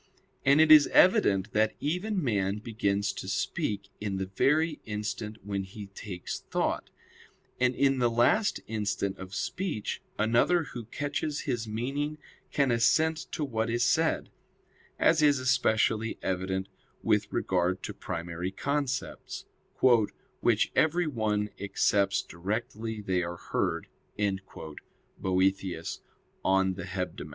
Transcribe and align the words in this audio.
And 0.43 0.59
it 0.59 0.71
is 0.71 0.87
evident 0.87 1.53
that 1.53 1.75
even 1.79 2.23
man 2.23 2.57
begins 2.57 3.13
to 3.13 3.27
speak 3.27 3.89
in 3.99 4.17
the 4.17 4.25
very 4.25 4.79
instant 4.83 5.37
when 5.45 5.61
he 5.61 5.91
takes 5.93 6.39
thought; 6.39 6.89
and 7.59 7.75
in 7.75 7.99
the 7.99 8.09
last 8.09 8.61
instant 8.65 9.19
of 9.19 9.35
speech, 9.35 10.01
another 10.17 10.63
who 10.63 10.85
catches 10.85 11.41
his 11.41 11.67
meaning 11.67 12.17
can 12.51 12.71
assent 12.71 13.27
to 13.33 13.45
what 13.45 13.69
is 13.69 13.83
said; 13.83 14.31
as 14.97 15.21
is 15.21 15.37
especially 15.37 16.17
evident 16.23 16.67
with 17.03 17.31
regard 17.31 17.83
to 17.83 17.93
primary 17.93 18.49
concepts, 18.49 19.45
"which 20.41 20.71
everyone 20.75 21.51
accepts 21.59 22.23
directly 22.23 23.01
they 23.01 23.21
are 23.21 23.37
heard" 23.37 23.85
[*Boethius, 24.17 26.01
De 26.43 26.85
Hebdom. 26.85 27.29